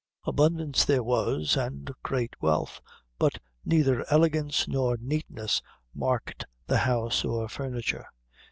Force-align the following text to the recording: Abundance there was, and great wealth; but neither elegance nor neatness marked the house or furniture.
Abundance 0.25 0.83
there 0.83 1.03
was, 1.03 1.55
and 1.55 1.91
great 2.01 2.33
wealth; 2.41 2.81
but 3.19 3.33
neither 3.63 4.03
elegance 4.09 4.67
nor 4.67 4.97
neatness 4.97 5.61
marked 5.93 6.43
the 6.65 6.79
house 6.79 7.23
or 7.23 7.47
furniture. 7.47 8.07